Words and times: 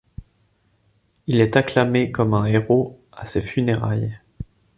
Il 1.27 1.39
est 1.41 1.55
acclamé 1.57 2.11
comme 2.11 2.33
un 2.33 2.45
héros 2.45 2.99
à 3.11 3.27
ses 3.27 3.39
funérailles. 3.39 4.17